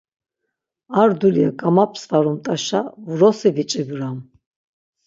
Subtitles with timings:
[1.01, 2.81] Ar dulya gamapsvarumt̆aşa,
[3.15, 4.17] vrosi viç̌ibram.